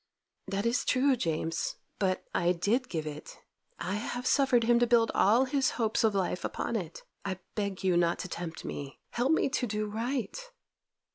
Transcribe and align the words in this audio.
'That 0.47 0.65
is 0.65 0.83
true, 0.83 1.15
James; 1.15 1.75
but 1.99 2.25
I 2.33 2.53
did 2.53 2.89
give 2.89 3.05
it. 3.05 3.37
I 3.77 3.93
have 3.97 4.25
suffered 4.25 4.63
him 4.63 4.79
to 4.79 4.87
build 4.87 5.11
all 5.13 5.45
his 5.45 5.69
hopes 5.77 6.03
of 6.03 6.15
life 6.15 6.43
upon 6.43 6.75
it. 6.75 7.03
I 7.23 7.37
beg 7.53 7.83
you 7.83 7.95
not 7.95 8.17
to 8.25 8.27
tempt 8.27 8.65
me. 8.65 8.97
Help 9.11 9.31
me 9.31 9.47
to 9.49 9.67
do 9.67 9.85
right. 9.85 10.41